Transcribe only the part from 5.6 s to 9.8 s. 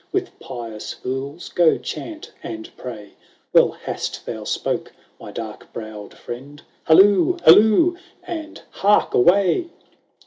browed friend; Halloo, halloo! and, hark away